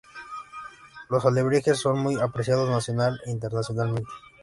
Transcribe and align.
Los 1.11 1.27
alebrijes 1.27 1.77
son 1.79 1.99
muy 1.99 2.15
apreciados 2.19 2.67
nacional 2.67 3.21
e 3.23 3.29
internacionalmente. 3.29 4.09